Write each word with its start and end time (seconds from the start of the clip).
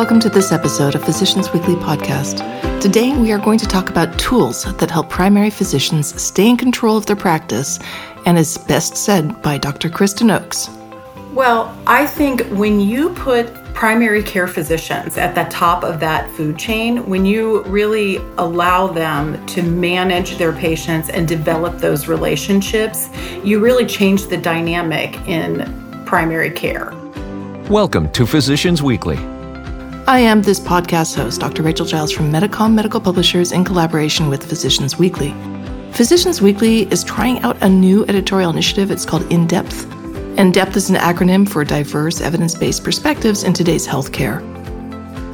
Welcome 0.00 0.20
to 0.20 0.30
this 0.30 0.50
episode 0.50 0.94
of 0.94 1.04
Physicians 1.04 1.52
Weekly 1.52 1.74
Podcast. 1.74 2.40
Today, 2.80 3.14
we 3.14 3.32
are 3.32 3.38
going 3.38 3.58
to 3.58 3.66
talk 3.66 3.90
about 3.90 4.18
tools 4.18 4.64
that 4.64 4.90
help 4.90 5.10
primary 5.10 5.50
physicians 5.50 6.18
stay 6.20 6.48
in 6.48 6.56
control 6.56 6.96
of 6.96 7.04
their 7.04 7.16
practice, 7.16 7.78
and 8.24 8.38
is 8.38 8.56
best 8.56 8.96
said 8.96 9.42
by 9.42 9.58
Dr. 9.58 9.90
Kristen 9.90 10.30
Oakes. 10.30 10.70
Well, 11.34 11.76
I 11.86 12.06
think 12.06 12.46
when 12.46 12.80
you 12.80 13.10
put 13.10 13.52
primary 13.74 14.22
care 14.22 14.46
physicians 14.46 15.18
at 15.18 15.34
the 15.34 15.44
top 15.54 15.84
of 15.84 16.00
that 16.00 16.30
food 16.30 16.58
chain, 16.58 17.06
when 17.06 17.26
you 17.26 17.62
really 17.64 18.16
allow 18.38 18.86
them 18.86 19.44
to 19.48 19.62
manage 19.62 20.38
their 20.38 20.54
patients 20.54 21.10
and 21.10 21.28
develop 21.28 21.76
those 21.76 22.08
relationships, 22.08 23.10
you 23.44 23.60
really 23.60 23.84
change 23.84 24.28
the 24.28 24.38
dynamic 24.38 25.14
in 25.28 26.02
primary 26.06 26.50
care. 26.50 26.94
Welcome 27.68 28.10
to 28.12 28.26
Physicians 28.26 28.82
Weekly. 28.82 29.18
I 30.10 30.18
am 30.18 30.42
this 30.42 30.58
podcast 30.58 31.14
host, 31.14 31.40
Dr. 31.40 31.62
Rachel 31.62 31.86
Giles 31.86 32.10
from 32.10 32.32
Medicom 32.32 32.74
Medical 32.74 33.00
Publishers 33.00 33.52
in 33.52 33.64
collaboration 33.64 34.28
with 34.28 34.44
Physicians 34.44 34.98
Weekly. 34.98 35.32
Physicians 35.92 36.42
Weekly 36.42 36.90
is 36.90 37.04
trying 37.04 37.38
out 37.42 37.56
a 37.62 37.68
new 37.68 38.04
editorial 38.06 38.50
initiative. 38.50 38.90
It's 38.90 39.06
called 39.06 39.30
In 39.30 39.46
Depth. 39.46 39.88
In 40.36 40.50
Depth 40.50 40.76
is 40.76 40.90
an 40.90 40.96
acronym 40.96 41.48
for 41.48 41.64
diverse 41.64 42.20
evidence 42.20 42.56
based 42.56 42.82
perspectives 42.82 43.44
in 43.44 43.52
today's 43.52 43.86
healthcare. 43.86 44.40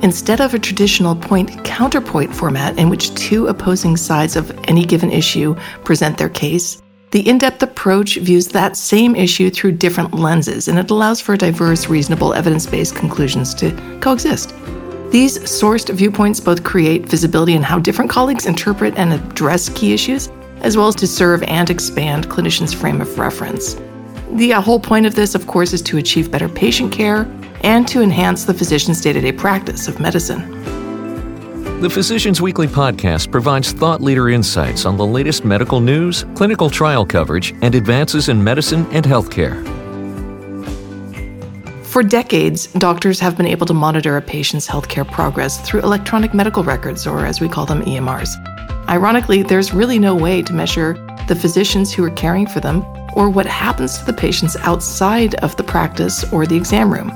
Instead 0.02 0.42
of 0.42 0.52
a 0.52 0.58
traditional 0.58 1.16
point 1.16 1.64
counterpoint 1.64 2.34
format 2.34 2.78
in 2.78 2.90
which 2.90 3.14
two 3.14 3.46
opposing 3.46 3.96
sides 3.96 4.36
of 4.36 4.50
any 4.68 4.84
given 4.84 5.10
issue 5.10 5.54
present 5.84 6.18
their 6.18 6.28
case, 6.28 6.82
the 7.12 7.26
in 7.26 7.38
depth 7.38 7.62
approach 7.62 8.16
views 8.16 8.48
that 8.48 8.76
same 8.76 9.16
issue 9.16 9.48
through 9.48 9.72
different 9.72 10.12
lenses, 10.12 10.68
and 10.68 10.78
it 10.78 10.90
allows 10.90 11.20
for 11.20 11.34
diverse, 11.34 11.88
reasonable, 11.88 12.34
evidence 12.34 12.66
based 12.66 12.94
conclusions 12.94 13.54
to 13.54 13.70
coexist. 14.02 14.52
These 15.10 15.38
sourced 15.38 15.88
viewpoints 15.94 16.40
both 16.40 16.64
create 16.64 17.06
visibility 17.06 17.54
in 17.54 17.62
how 17.62 17.78
different 17.78 18.10
colleagues 18.10 18.46
interpret 18.46 18.94
and 18.96 19.12
address 19.12 19.68
key 19.70 19.94
issues, 19.94 20.28
as 20.62 20.76
well 20.76 20.88
as 20.88 20.94
to 20.96 21.06
serve 21.06 21.42
and 21.44 21.70
expand 21.70 22.28
clinicians' 22.28 22.74
frame 22.74 23.00
of 23.00 23.18
reference. 23.18 23.76
The 24.32 24.54
uh, 24.54 24.60
whole 24.60 24.80
point 24.80 25.06
of 25.06 25.14
this, 25.14 25.34
of 25.34 25.46
course, 25.46 25.72
is 25.72 25.80
to 25.82 25.98
achieve 25.98 26.30
better 26.30 26.48
patient 26.48 26.92
care 26.92 27.30
and 27.62 27.86
to 27.88 28.02
enhance 28.02 28.44
the 28.44 28.54
physician's 28.54 29.00
day 29.00 29.12
to 29.12 29.20
day 29.20 29.32
practice 29.32 29.86
of 29.86 30.00
medicine. 30.00 30.52
The 31.80 31.90
Physicians 31.90 32.40
Weekly 32.40 32.66
podcast 32.66 33.30
provides 33.30 33.72
thought 33.72 34.00
leader 34.00 34.30
insights 34.30 34.86
on 34.86 34.96
the 34.96 35.06
latest 35.06 35.44
medical 35.44 35.78
news, 35.78 36.24
clinical 36.34 36.68
trial 36.68 37.06
coverage, 37.06 37.54
and 37.62 37.74
advances 37.74 38.28
in 38.28 38.42
medicine 38.42 38.86
and 38.92 39.04
healthcare. 39.04 39.75
For 41.96 42.02
decades, 42.02 42.66
doctors 42.66 43.18
have 43.20 43.38
been 43.38 43.46
able 43.46 43.64
to 43.64 43.72
monitor 43.72 44.18
a 44.18 44.20
patient's 44.20 44.68
healthcare 44.68 45.10
progress 45.10 45.66
through 45.66 45.80
electronic 45.80 46.34
medical 46.34 46.62
records, 46.62 47.06
or 47.06 47.24
as 47.24 47.40
we 47.40 47.48
call 47.48 47.64
them, 47.64 47.80
EMRs. 47.84 48.36
Ironically, 48.86 49.42
there's 49.42 49.72
really 49.72 49.98
no 49.98 50.14
way 50.14 50.42
to 50.42 50.52
measure 50.52 50.92
the 51.26 51.34
physicians 51.34 51.94
who 51.94 52.04
are 52.04 52.10
caring 52.10 52.46
for 52.46 52.60
them 52.60 52.84
or 53.14 53.30
what 53.30 53.46
happens 53.46 53.96
to 53.96 54.04
the 54.04 54.12
patients 54.12 54.58
outside 54.58 55.36
of 55.36 55.56
the 55.56 55.64
practice 55.64 56.30
or 56.34 56.44
the 56.44 56.54
exam 56.54 56.92
room. 56.92 57.10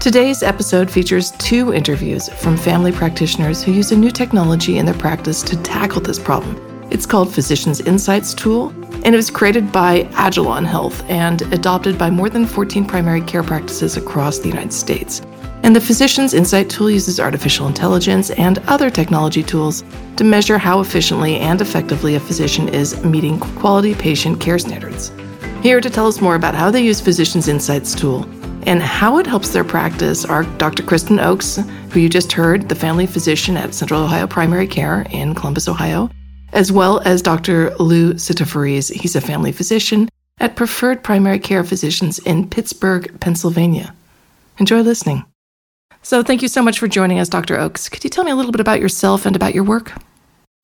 Today's 0.00 0.42
episode 0.42 0.90
features 0.90 1.30
two 1.38 1.72
interviews 1.72 2.28
from 2.28 2.56
family 2.56 2.90
practitioners 2.90 3.62
who 3.62 3.70
use 3.70 3.92
a 3.92 3.96
new 3.96 4.10
technology 4.10 4.78
in 4.78 4.84
their 4.84 4.96
practice 4.96 5.44
to 5.44 5.56
tackle 5.62 6.00
this 6.00 6.18
problem. 6.18 6.60
It's 6.90 7.06
called 7.06 7.32
Physicians 7.32 7.80
Insights 7.80 8.34
Tool, 8.34 8.74
and 9.04 9.14
it 9.14 9.16
was 9.16 9.30
created 9.30 9.72
by 9.72 10.04
Agilon 10.12 10.66
Health 10.66 11.02
and 11.08 11.42
adopted 11.52 11.98
by 11.98 12.10
more 12.10 12.28
than 12.28 12.46
14 12.46 12.84
primary 12.84 13.20
care 13.20 13.42
practices 13.42 13.96
across 13.96 14.38
the 14.38 14.48
United 14.48 14.72
States. 14.72 15.22
And 15.62 15.76
the 15.76 15.80
Physicians 15.80 16.32
Insight 16.32 16.70
Tool 16.70 16.90
uses 16.90 17.20
artificial 17.20 17.66
intelligence 17.66 18.30
and 18.30 18.58
other 18.60 18.90
technology 18.90 19.42
tools 19.42 19.84
to 20.16 20.24
measure 20.24 20.56
how 20.56 20.80
efficiently 20.80 21.36
and 21.36 21.60
effectively 21.60 22.14
a 22.14 22.20
physician 22.20 22.68
is 22.68 23.02
meeting 23.04 23.38
quality 23.38 23.94
patient 23.94 24.40
care 24.40 24.58
standards. 24.58 25.12
Here 25.62 25.80
to 25.80 25.90
tell 25.90 26.06
us 26.06 26.20
more 26.20 26.34
about 26.34 26.54
how 26.54 26.70
they 26.70 26.82
use 26.82 27.00
Physicians 27.00 27.46
Insights 27.46 27.94
Tool 27.94 28.24
and 28.66 28.82
how 28.82 29.18
it 29.18 29.26
helps 29.26 29.50
their 29.50 29.64
practice 29.64 30.24
are 30.24 30.44
Dr. 30.58 30.82
Kristen 30.82 31.20
Oakes, 31.20 31.58
who 31.90 32.00
you 32.00 32.08
just 32.08 32.32
heard, 32.32 32.68
the 32.68 32.74
family 32.74 33.06
physician 33.06 33.56
at 33.56 33.74
Central 33.74 34.02
Ohio 34.02 34.26
Primary 34.26 34.66
Care 34.66 35.06
in 35.10 35.34
Columbus, 35.34 35.68
Ohio, 35.68 36.10
as 36.52 36.72
well 36.72 37.00
as 37.04 37.22
Dr. 37.22 37.74
Lou 37.76 38.14
Civitarese. 38.14 38.92
He's 38.92 39.16
a 39.16 39.20
family 39.20 39.52
physician 39.52 40.08
at 40.38 40.56
Preferred 40.56 41.02
Primary 41.02 41.38
Care 41.38 41.64
Physicians 41.64 42.18
in 42.20 42.48
Pittsburgh, 42.48 43.18
Pennsylvania. 43.20 43.94
Enjoy 44.58 44.80
listening. 44.80 45.24
So, 46.02 46.22
thank 46.22 46.42
you 46.42 46.48
so 46.48 46.62
much 46.62 46.78
for 46.78 46.88
joining 46.88 47.18
us, 47.18 47.28
Dr. 47.28 47.58
Oakes. 47.58 47.88
Could 47.88 48.04
you 48.04 48.10
tell 48.10 48.24
me 48.24 48.30
a 48.30 48.36
little 48.36 48.52
bit 48.52 48.60
about 48.60 48.80
yourself 48.80 49.26
and 49.26 49.36
about 49.36 49.54
your 49.54 49.64
work? 49.64 49.92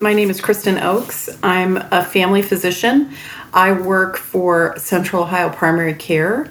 My 0.01 0.15
name 0.15 0.31
is 0.31 0.41
Kristen 0.41 0.79
Oakes. 0.79 1.29
I'm 1.43 1.77
a 1.77 2.05
family 2.05 2.43
physician. 2.43 3.13
I 3.53 3.73
work 3.73 4.17
for 4.17 4.75
Central 4.79 5.23
Ohio 5.23 5.51
Primary 5.51 5.95
Care 5.95 6.51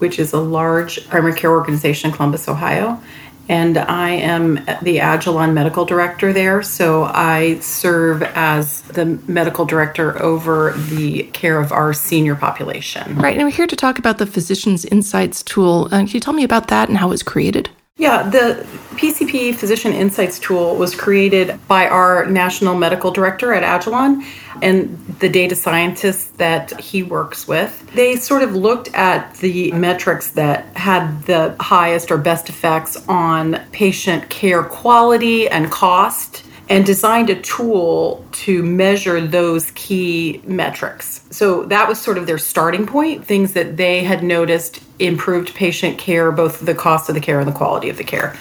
which 0.00 0.18
is 0.18 0.32
a 0.32 0.40
large 0.40 1.06
primary 1.08 1.34
care 1.34 1.50
organization 1.50 2.10
in 2.10 2.16
Columbus, 2.16 2.48
Ohio. 2.48 3.00
And 3.50 3.78
I 3.78 4.10
am 4.10 4.54
the 4.80 4.98
Agilon 4.98 5.54
medical 5.54 5.84
director 5.84 6.32
there. 6.32 6.62
So 6.62 7.02
I 7.02 7.58
serve 7.58 8.22
as 8.22 8.82
the 8.82 9.06
medical 9.26 9.64
director 9.64 10.22
over 10.22 10.72
the 10.72 11.24
care 11.32 11.60
of 11.60 11.72
our 11.72 11.92
senior 11.92 12.36
population. 12.36 13.16
Right. 13.16 13.36
And 13.36 13.42
we're 13.42 13.50
here 13.50 13.66
to 13.66 13.74
talk 13.74 13.98
about 13.98 14.18
the 14.18 14.26
Physicians 14.26 14.84
Insights 14.84 15.42
tool. 15.42 15.86
Uh, 15.86 15.98
can 15.98 16.06
you 16.06 16.20
tell 16.20 16.32
me 16.32 16.44
about 16.44 16.68
that 16.68 16.88
and 16.88 16.98
how 16.98 17.08
it 17.08 17.10
was 17.10 17.24
created? 17.24 17.68
Yeah, 18.00 18.30
the 18.30 18.66
PCP 18.92 19.54
Physician 19.54 19.92
Insights 19.92 20.38
tool 20.38 20.74
was 20.74 20.94
created 20.94 21.60
by 21.68 21.86
our 21.86 22.24
national 22.24 22.74
medical 22.74 23.10
director 23.10 23.52
at 23.52 23.62
Agilon 23.62 24.24
and 24.62 24.96
the 25.18 25.28
data 25.28 25.54
scientists 25.54 26.28
that 26.38 26.80
he 26.80 27.02
works 27.02 27.46
with. 27.46 27.86
They 27.92 28.16
sort 28.16 28.42
of 28.42 28.56
looked 28.56 28.88
at 28.94 29.34
the 29.34 29.70
metrics 29.72 30.30
that 30.30 30.74
had 30.78 31.24
the 31.24 31.54
highest 31.60 32.10
or 32.10 32.16
best 32.16 32.48
effects 32.48 32.96
on 33.06 33.60
patient 33.70 34.30
care 34.30 34.62
quality 34.62 35.46
and 35.46 35.70
cost 35.70 36.46
and 36.70 36.86
designed 36.86 37.28
a 37.28 37.40
tool 37.42 38.24
to 38.30 38.62
measure 38.62 39.20
those 39.20 39.72
key 39.72 40.40
metrics. 40.44 41.20
So 41.30 41.64
that 41.64 41.88
was 41.88 42.00
sort 42.00 42.16
of 42.16 42.28
their 42.28 42.38
starting 42.38 42.86
point, 42.86 43.24
things 43.24 43.54
that 43.54 43.76
they 43.76 44.04
had 44.04 44.22
noticed 44.22 44.80
improved 45.00 45.52
patient 45.54 45.98
care, 45.98 46.30
both 46.30 46.64
the 46.64 46.74
cost 46.74 47.08
of 47.08 47.16
the 47.16 47.20
care 47.20 47.40
and 47.40 47.48
the 47.48 47.52
quality 47.52 47.90
of 47.90 47.96
the 47.96 48.04
care. 48.04 48.36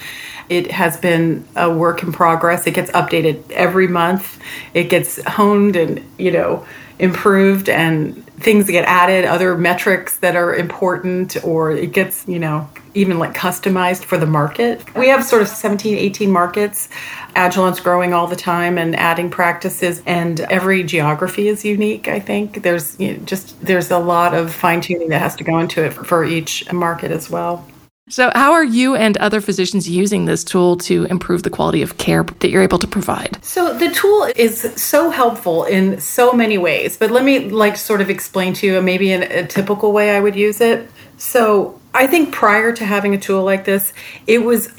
It 0.50 0.72
has 0.72 0.98
been 0.98 1.48
a 1.56 1.72
work 1.72 2.04
in 2.04 2.12
progress. 2.12 2.66
It 2.68 2.74
gets 2.74 2.92
updated 2.92 3.50
every 3.52 3.88
month. 3.88 4.40
It 4.74 4.86
gets 4.86 5.22
honed 5.24 5.76
and, 5.76 6.04
you 6.18 6.32
know, 6.32 6.66
improved 7.00 7.70
and 7.70 8.26
things 8.40 8.68
get 8.68 8.86
added, 8.86 9.26
other 9.26 9.58
metrics 9.58 10.18
that 10.18 10.36
are 10.36 10.54
important, 10.56 11.42
or 11.44 11.72
it 11.72 11.92
gets, 11.92 12.28
you 12.28 12.40
know, 12.40 12.70
even 12.94 13.20
like 13.20 13.34
customized 13.34 14.04
for 14.04 14.18
the 14.18 14.26
market. 14.26 14.84
We 14.96 15.10
have 15.10 15.24
sort 15.24 15.42
of 15.42 15.48
17, 15.48 15.98
18 15.98 16.32
markets. 16.32 16.90
Agilon's 17.36 17.80
growing 17.80 18.14
all 18.14 18.28
the 18.28 18.36
time 18.36 18.78
and 18.78 18.96
adding 18.96 19.30
practices, 19.30 20.02
and 20.06 20.40
every 20.42 20.84
geography 20.84 21.48
is 21.48 21.64
unique. 21.64 22.08
I 22.08 22.20
think 22.20 22.64
there's 22.64 23.00
you 23.00 23.18
know, 23.18 23.24
just 23.26 23.60
there's 23.62 23.92
a 23.92 24.00
lot 24.00 24.34
of 24.34 24.54
fine 24.54 24.82
tuning 24.82 25.10
that 25.10 25.20
has 25.20 25.36
to 25.38 25.44
go 25.44 25.60
into 25.60 25.84
it 25.84 25.94
for 25.94 26.24
each 26.24 26.72
market 26.72 27.12
as 27.12 27.30
well. 27.30 27.66
So, 28.12 28.32
how 28.34 28.54
are 28.54 28.64
you 28.64 28.96
and 28.96 29.16
other 29.18 29.40
physicians 29.40 29.88
using 29.88 30.26
this 30.26 30.44
tool 30.44 30.78
to 30.78 31.04
improve 31.06 31.44
the 31.44 31.52
quality 31.52 31.84
of 31.84 31.98
care 31.98 32.24
that 32.24 32.50
you're 32.50 32.64
able 32.64 32.80
to 32.80 32.88
provide? 32.88 33.38
So, 33.46 33.78
the 33.78 33.92
tool 33.92 34.28
is 34.36 34.62
so 34.76 35.12
helpful 35.12 35.66
in 35.66 36.02
so 36.02 36.34
many 36.34 36.58
ways, 36.58 36.98
but 36.98 37.12
let 37.12 37.24
me 37.24 37.50
like 37.50 37.78
sort 37.78 38.02
of 38.02 38.10
explain 38.10 38.54
to 38.56 38.66
you 38.68 38.82
maybe 38.82 39.12
in 39.12 39.22
a 39.22 39.46
typical 39.46 39.92
way 39.92 40.16
I 40.16 40.20
would 40.22 40.36
use 40.36 40.60
it. 40.60 40.90
So, 41.18 41.80
I 41.94 42.08
think 42.08 42.34
prior 42.34 42.74
to 42.74 42.84
having 42.84 43.14
a 43.14 43.20
tool 43.20 43.44
like 43.44 43.66
this, 43.66 43.94
it 44.26 44.40
was 44.40 44.74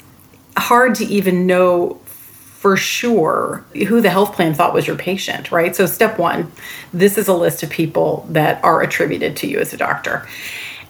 hard 0.57 0.95
to 0.95 1.05
even 1.05 1.47
know 1.47 2.01
for 2.05 2.75
sure 2.75 3.65
who 3.87 4.01
the 4.01 4.09
health 4.09 4.35
plan 4.35 4.53
thought 4.53 4.73
was 4.73 4.85
your 4.85 4.97
patient, 4.97 5.53
right? 5.53 5.73
So, 5.73 5.85
step 5.85 6.19
one, 6.19 6.51
this 6.91 7.17
is 7.17 7.29
a 7.29 7.33
list 7.33 7.63
of 7.63 7.69
people 7.69 8.25
that 8.29 8.61
are 8.61 8.81
attributed 8.81 9.37
to 9.37 9.47
you 9.47 9.59
as 9.59 9.73
a 9.73 9.77
doctor. 9.77 10.27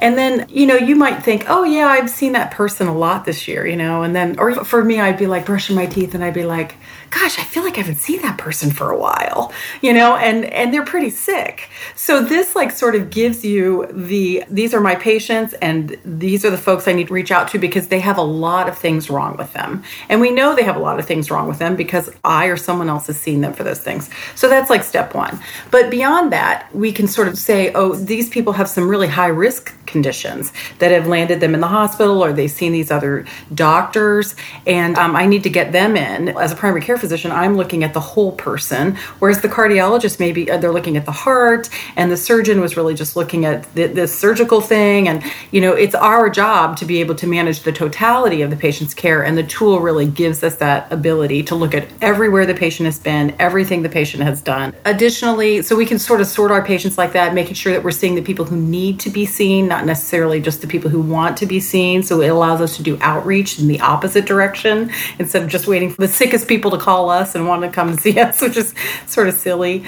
And 0.02 0.18
then, 0.18 0.48
you 0.50 0.66
know, 0.66 0.76
you 0.76 0.96
might 0.96 1.24
think, 1.24 1.46
oh, 1.48 1.64
yeah, 1.64 1.86
I've 1.86 2.10
seen 2.10 2.34
that 2.34 2.52
person 2.52 2.88
a 2.88 2.98
lot 2.98 3.24
this 3.24 3.48
year, 3.48 3.68
you 3.68 3.76
know, 3.76 4.02
and 4.02 4.16
then, 4.16 4.40
or 4.40 4.66
for 4.66 4.84
me, 4.84 5.00
I'd 5.00 5.20
be 5.20 5.28
like 5.28 5.46
brushing 5.46 5.76
my 5.76 5.86
teeth 5.86 6.16
and 6.16 6.24
I'd 6.24 6.34
be 6.34 6.44
like, 6.44 6.76
gosh, 7.12 7.38
I 7.38 7.44
feel 7.44 7.64
like 7.64 7.76
I 7.76 7.82
haven't 7.82 7.98
seen 8.00 8.22
that 8.22 8.38
person 8.38 8.72
for 8.72 8.90
a 8.90 8.98
while, 8.98 9.52
you 9.82 9.94
know, 9.94 10.16
and 10.16 10.46
and 10.46 10.74
they're 10.74 10.86
pretty 10.86 11.10
sick. 11.10 11.70
So 11.94 12.24
this 12.24 12.56
like 12.56 12.72
sort 12.72 12.96
of 12.96 13.10
gives 13.10 13.44
you 13.44 13.86
the 13.92 14.44
these 14.50 14.74
are 14.74 14.80
my 14.80 14.96
patients 14.96 15.54
and 15.62 15.98
these 16.06 16.46
are 16.46 16.50
the 16.50 16.58
folks 16.58 16.88
I 16.88 16.94
need 16.94 17.08
to 17.08 17.14
reach 17.14 17.32
out 17.32 17.50
to 17.50 17.60
because 17.60 17.90
they 17.90 18.00
have 18.00 18.18
a 18.18 18.24
lot 18.24 18.70
of 18.70 18.78
things 18.78 19.10
wrong 19.10 19.36
with 19.36 19.52
them. 19.54 19.84
And 20.08 20.22
we 20.22 20.32
know 20.32 20.56
they 20.56 20.64
have 20.64 20.78
a 20.78 20.80
lot 20.80 21.00
of 21.00 21.06
things 21.06 21.30
wrong 21.30 21.48
with 21.48 21.60
them 21.60 21.76
because 21.76 22.10
I 22.24 22.46
or 22.46 22.56
someone 22.58 22.90
else 22.90 23.08
has 23.08 23.20
seen 23.20 23.42
them 23.42 23.54
for 23.54 23.64
those 23.64 23.80
things. 23.80 24.10
So 24.36 24.48
that's 24.48 24.70
like 24.70 24.84
step 24.84 25.14
1. 25.14 25.38
But 25.70 25.92
beyond 25.92 26.32
that, 26.32 26.74
we 26.74 26.94
can 26.94 27.08
sort 27.08 27.28
of 27.28 27.38
say, 27.38 27.74
oh, 27.74 27.94
these 27.94 28.30
people 28.30 28.54
have 28.54 28.70
some 28.70 28.88
really 28.88 29.08
high 29.08 29.28
risk 29.28 29.74
conditions 29.86 30.54
that 30.80 30.92
have 30.92 31.08
landed 31.08 31.42
them 31.42 31.54
in 31.54 31.60
the 31.60 31.68
hospital 31.68 32.24
or 32.24 32.32
they've 32.32 32.50
seen 32.50 32.72
these 32.72 32.90
other 32.90 33.26
doctors 33.54 34.36
and 34.66 34.98
um, 34.98 35.16
I 35.16 35.26
need 35.26 35.44
to 35.44 35.50
get 35.50 35.74
them 35.74 35.98
in. 35.98 36.30
As 36.30 36.54
a 36.54 36.56
primary 36.56 36.82
care 36.82 36.98
physician, 37.02 37.32
I'm 37.32 37.58
looking 37.58 37.84
at 37.84 37.94
the 37.94 38.00
whole 38.00 38.32
person, 38.32 38.96
whereas 39.20 39.42
the 39.42 39.50
cardiologist 39.50 40.20
maybe 40.20 40.50
uh, 40.50 40.58
they're 40.58 40.72
looking 40.72 40.96
at 40.96 41.06
the 41.06 41.12
heart 41.12 41.70
and 41.98 42.10
the 42.12 42.18
surgeon 42.18 42.62
was 42.62 42.78
really 42.78 42.94
just 42.94 43.16
looking 43.16 43.44
at 43.44 43.64
the, 43.76 43.88
the 43.88 44.08
surgical 44.08 44.62
thing. 44.62 45.10
And, 45.10 45.24
you 45.52 45.60
know, 45.60 45.74
it's 45.74 45.96
our 45.96 46.30
job 46.30 46.78
to 46.78 46.86
be 46.86 47.02
able 47.02 47.16
to 47.16 47.28
manage 47.28 47.62
the 47.62 47.74
totality 47.74 48.42
of 48.42 48.50
the 48.50 48.56
patient's 48.56 48.94
care. 48.94 49.24
And 49.26 49.38
the 49.38 49.44
tool 49.44 49.82
really 49.82 50.06
gives 50.06 50.44
us 50.44 50.56
that 50.58 50.92
ability 50.92 51.44
to 51.44 51.56
look 51.56 51.74
at 51.74 51.88
everywhere 52.02 52.46
the 52.46 52.54
patient 52.54 52.86
has 52.86 53.00
been, 53.00 53.36
everything 53.40 53.82
the 53.82 53.90
patient 53.90 54.24
has 54.24 54.42
done. 54.42 54.74
Additionally, 54.86 55.62
so 55.62 55.76
we 55.76 55.86
can 55.86 56.00
sort 56.00 56.22
of 56.22 56.28
sort 56.28 56.52
our 56.52 56.64
patients 56.64 56.98
like 56.98 57.14
that, 57.14 57.34
making 57.34 57.56
sure 57.56 57.74
that 57.74 57.84
we're 57.84 57.92
seeing 58.02 58.16
the 58.16 58.22
people 58.22 58.46
who 58.46 58.58
need 58.58 59.00
to 59.00 59.10
be 59.10 59.26
seen, 59.26 59.68
not 59.68 59.86
necessarily 59.86 60.40
just 60.40 60.62
the 60.62 60.68
people 60.68 60.90
who 60.90 61.02
want 61.02 61.38
to 61.38 61.46
be 61.46 61.60
seen. 61.60 62.04
So 62.04 62.22
it 62.22 62.28
allows 62.28 62.62
us 62.62 62.78
to 62.78 62.84
do 62.84 62.98
outreach 63.02 63.60
in 63.60 63.68
the 63.68 63.80
opposite 63.82 64.26
direction 64.26 64.92
instead 65.20 65.42
of 65.44 65.50
just 65.50 65.68
waiting 65.68 65.90
for 65.90 66.02
the 66.02 66.08
sickest 66.08 66.48
people 66.48 66.70
to 66.72 66.78
call 66.78 66.91
us 67.10 67.36
and 67.36 67.48
want 67.48 67.64
to 67.64 67.70
come 67.70 67.98
see 67.98 68.20
us, 68.20 68.42
which 68.42 68.58
is 68.58 68.74
sort 69.08 69.28
of 69.28 69.34
silly. 69.36 69.84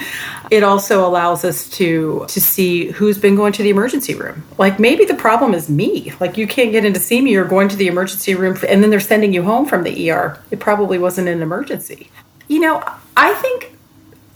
It 0.50 0.62
also 0.62 1.06
allows 1.06 1.44
us 1.44 1.68
to 1.70 2.24
to 2.28 2.40
see 2.40 2.90
who's 2.92 3.18
been 3.18 3.36
going 3.36 3.52
to 3.54 3.62
the 3.62 3.70
emergency 3.70 4.14
room. 4.14 4.44
Like 4.58 4.78
maybe 4.78 5.04
the 5.04 5.14
problem 5.14 5.54
is 5.54 5.68
me. 5.68 6.12
Like 6.20 6.36
you 6.36 6.46
can't 6.46 6.72
get 6.72 6.84
in 6.84 6.92
to 6.94 7.00
see 7.00 7.20
me 7.20 7.36
or 7.36 7.44
going 7.44 7.68
to 7.68 7.76
the 7.76 7.88
emergency 7.88 8.34
room 8.34 8.56
and 8.68 8.82
then 8.82 8.90
they're 8.90 9.00
sending 9.00 9.32
you 9.32 9.42
home 9.42 9.66
from 9.66 9.82
the 9.82 10.10
ER. 10.10 10.38
It 10.50 10.60
probably 10.60 10.98
wasn't 10.98 11.28
an 11.28 11.42
emergency. 11.42 12.10
You 12.48 12.60
know, 12.60 12.82
I 13.16 13.34
think 13.34 13.76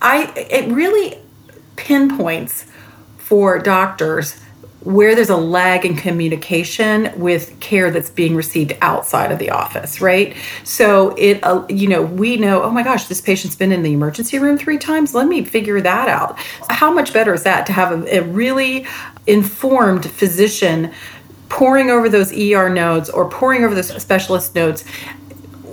I 0.01 0.33
it 0.37 0.71
really 0.71 1.19
pinpoints 1.77 2.67
for 3.19 3.59
doctors 3.59 4.37
where 4.89 5.15
there's 5.15 5.29
a 5.29 5.37
lag 5.37 5.85
in 5.85 5.95
communication 5.95 7.13
with 7.21 7.61
care 7.61 7.91
that's 7.91 8.09
being 8.09 8.35
received 8.35 8.75
outside 8.81 9.31
of 9.31 9.39
the 9.39 9.51
office, 9.51 10.01
right? 10.01 10.35
So 10.65 11.11
it, 11.19 11.45
uh, 11.45 11.67
you 11.69 11.87
know, 11.87 12.01
we 12.01 12.39
know, 12.39 12.63
oh 12.63 12.71
my 12.71 12.83
gosh, 12.83 13.05
this 13.05 13.21
patient's 13.21 13.55
been 13.55 13.71
in 13.71 13.83
the 13.83 13.93
emergency 13.93 14.39
room 14.39 14.57
three 14.57 14.79
times. 14.79 15.15
Let 15.15 15.29
me 15.29 15.45
figure 15.45 15.79
that 15.83 16.09
out. 16.09 16.39
How 16.71 16.91
much 16.91 17.13
better 17.13 17.35
is 17.35 17.43
that 17.43 17.67
to 17.67 17.73
have 17.75 18.03
a, 18.07 18.17
a 18.17 18.23
really 18.23 18.87
informed 19.27 20.11
physician 20.11 20.91
poring 21.51 21.91
over 21.91 22.09
those 22.09 22.33
ER 22.33 22.71
notes 22.71 23.11
or 23.11 23.29
poring 23.29 23.65
over 23.65 23.75
those 23.75 23.89
specialist 24.03 24.55
notes 24.55 24.85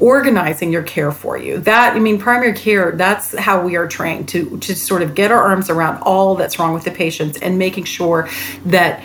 organizing 0.05 0.71
your 0.71 0.83
care 0.83 1.11
for 1.11 1.35
you. 1.35 1.57
That 1.59 1.95
i 1.95 1.99
mean 1.99 2.19
primary 2.19 2.53
care 2.53 2.91
that's 2.91 3.35
how 3.37 3.65
we 3.65 3.75
are 3.75 3.87
trained 3.87 4.29
to 4.29 4.57
to 4.59 4.75
sort 4.75 5.01
of 5.01 5.15
get 5.15 5.31
our 5.31 5.41
arms 5.41 5.69
around 5.69 6.01
all 6.03 6.35
that's 6.35 6.59
wrong 6.59 6.73
with 6.73 6.83
the 6.83 6.91
patients 6.91 7.39
and 7.39 7.57
making 7.57 7.85
sure 7.85 8.29
that 8.65 9.03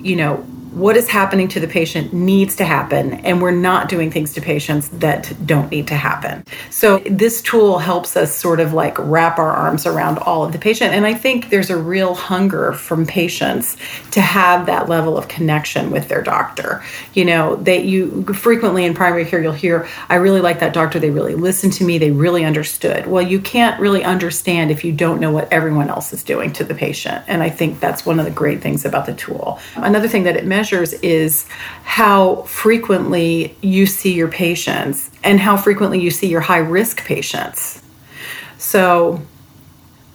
you 0.00 0.16
know 0.16 0.46
what 0.78 0.96
is 0.96 1.08
happening 1.08 1.48
to 1.48 1.58
the 1.58 1.66
patient 1.66 2.12
needs 2.12 2.54
to 2.54 2.64
happen 2.64 3.14
and 3.24 3.42
we're 3.42 3.50
not 3.50 3.88
doing 3.88 4.12
things 4.12 4.32
to 4.32 4.40
patients 4.40 4.88
that 4.90 5.32
don't 5.44 5.72
need 5.72 5.88
to 5.88 5.96
happen. 5.96 6.44
So 6.70 6.98
this 6.98 7.42
tool 7.42 7.80
helps 7.80 8.16
us 8.16 8.32
sort 8.32 8.60
of 8.60 8.72
like 8.72 8.96
wrap 8.96 9.40
our 9.40 9.50
arms 9.50 9.86
around 9.86 10.18
all 10.18 10.44
of 10.44 10.52
the 10.52 10.58
patient 10.58 10.94
and 10.94 11.04
i 11.04 11.14
think 11.14 11.50
there's 11.50 11.70
a 11.70 11.76
real 11.76 12.14
hunger 12.14 12.72
from 12.72 13.06
patients 13.06 13.76
to 14.12 14.20
have 14.20 14.66
that 14.66 14.88
level 14.88 15.18
of 15.18 15.26
connection 15.26 15.90
with 15.90 16.06
their 16.06 16.22
doctor. 16.22 16.84
You 17.12 17.24
know 17.24 17.56
that 17.56 17.84
you 17.84 18.22
frequently 18.32 18.84
in 18.84 18.94
primary 18.94 19.24
care 19.24 19.42
you'll 19.42 19.52
hear 19.52 19.88
i 20.08 20.14
really 20.14 20.40
like 20.40 20.60
that 20.60 20.72
doctor. 20.72 21.00
They 21.00 21.10
really 21.10 21.34
listened 21.34 21.72
to 21.74 21.84
me. 21.84 21.98
They 21.98 22.12
really 22.12 22.44
understood. 22.44 23.08
Well 23.08 23.22
you 23.22 23.40
can't 23.40 23.80
really 23.80 24.04
understand 24.04 24.70
if 24.70 24.84
you 24.84 24.92
don't 24.92 25.18
know 25.18 25.32
what 25.32 25.52
everyone 25.52 25.88
else 25.88 26.12
is 26.12 26.22
doing 26.22 26.52
to 26.52 26.62
the 26.62 26.74
patient 26.74 27.24
and 27.26 27.42
i 27.42 27.50
think 27.50 27.80
that's 27.80 28.06
one 28.06 28.20
of 28.20 28.24
the 28.24 28.30
great 28.30 28.60
things 28.60 28.84
about 28.84 29.06
the 29.06 29.14
tool. 29.14 29.58
Another 29.74 30.06
thing 30.06 30.22
that 30.22 30.36
it 30.36 30.46
measures 30.46 30.67
is 30.72 31.46
how 31.84 32.42
frequently 32.42 33.56
you 33.62 33.86
see 33.86 34.14
your 34.14 34.28
patients 34.28 35.10
and 35.24 35.40
how 35.40 35.56
frequently 35.56 36.00
you 36.00 36.10
see 36.10 36.28
your 36.28 36.40
high 36.40 36.58
risk 36.58 37.04
patients. 37.04 37.82
So, 38.58 39.22